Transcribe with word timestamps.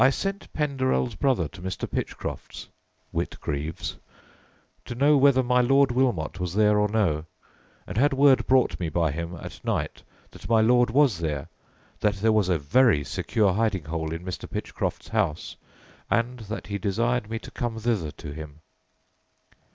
sent 0.09 0.51
Penderell's 0.51 1.13
brother 1.13 1.47
to 1.49 1.61
Mr. 1.61 1.87
Pitchcroft's 1.87 2.69
[Whitgreaves] 3.11 3.97
to 4.83 4.95
know 4.95 5.15
whether 5.15 5.43
my 5.43 5.61
Lord 5.61 5.91
Wilmot 5.91 6.39
was 6.39 6.55
there 6.55 6.79
or 6.79 6.87
no, 6.89 7.25
and 7.85 7.97
had 7.99 8.11
word 8.11 8.47
brought 8.47 8.79
me 8.79 8.89
by 8.89 9.11
him 9.11 9.35
at 9.39 9.63
night 9.63 10.01
that 10.31 10.49
my 10.49 10.59
lord 10.59 10.89
was 10.89 11.19
there, 11.19 11.49
that 11.99 12.15
there 12.15 12.31
was 12.33 12.49
a 12.49 12.57
very 12.57 13.03
secure 13.03 13.53
hiding 13.53 13.83
hole 13.83 14.11
in 14.11 14.25
Mr. 14.25 14.49
Pitchcroft's 14.49 15.09
house, 15.09 15.55
and 16.09 16.39
that 16.49 16.65
he 16.65 16.79
desired 16.79 17.29
me 17.29 17.37
to 17.37 17.51
come 17.51 17.77
thither 17.77 18.09
to 18.09 18.31
him." 18.33 18.61